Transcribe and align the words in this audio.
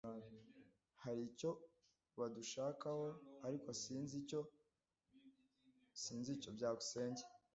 Hari 1.03 1.21
icyo 1.29 1.51
badushakaho, 2.19 3.05
ariko 3.47 3.67
sinzi 3.81 4.13
icyo. 4.23 4.41
byukusenge 6.55 7.23